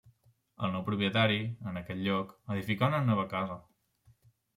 [0.67, 1.37] El nou propietari,
[1.71, 3.59] en aquest lloc, edificà una nova casa.